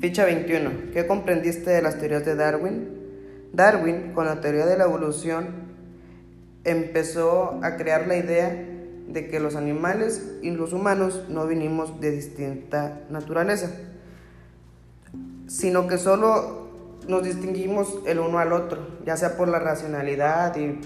[0.00, 0.92] Ficha 21.
[0.92, 2.88] ¿Qué comprendiste de las teorías de Darwin?
[3.54, 5.46] Darwin, con la teoría de la evolución,
[6.64, 8.50] empezó a crear la idea
[9.08, 13.70] de que los animales y los humanos no vinimos de distinta naturaleza,
[15.46, 16.66] sino que solo
[17.08, 20.78] nos distinguimos el uno al otro, ya sea por la racionalidad y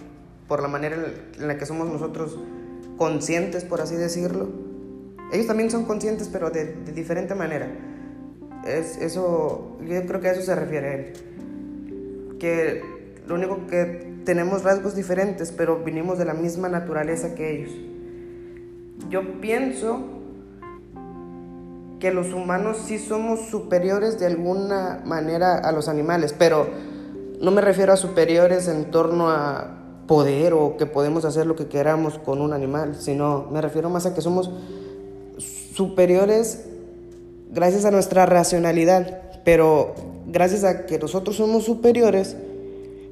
[0.46, 0.96] por la manera
[1.36, 2.38] en la que somos nosotros
[2.96, 4.49] conscientes, por así decirlo.
[5.32, 7.89] Ellos también son conscientes, pero de, diferente manera.
[8.67, 12.39] Es, eso, yo creo que a eso se refiere él.
[12.39, 12.83] Que
[13.27, 17.73] lo único que tenemos rasgos diferentes, pero vinimos de la misma naturaleza que ellos.
[19.09, 20.21] Yo pienso
[21.99, 26.67] que los humanos sí somos superiores de alguna manera a los animales, pero
[27.41, 31.67] no me refiero a superiores en torno a poder o que podemos hacer lo que
[31.67, 34.50] queramos con un animal, sino me refiero más a que somos
[35.72, 36.69] superiores
[37.52, 39.94] gracias a nuestra racionalidad, pero
[40.26, 42.36] gracias a que nosotros somos superiores,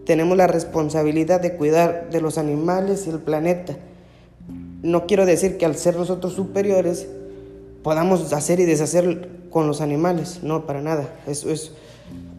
[0.05, 3.77] tenemos la responsabilidad de cuidar de los animales y el planeta.
[4.83, 7.06] No quiero decir que al ser nosotros superiores
[7.83, 11.09] podamos hacer y deshacer con los animales, no, para nada.
[11.27, 11.72] Eso es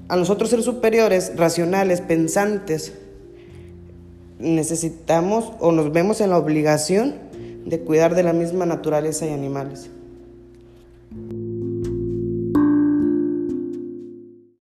[0.09, 2.93] a nosotros ser superiores, racionales, pensantes,
[4.39, 7.13] necesitamos o nos vemos en la obligación
[7.65, 9.91] de cuidar de la misma naturaleza y animales.